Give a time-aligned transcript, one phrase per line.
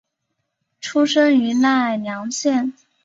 [0.79, 2.73] 出身于奈良县。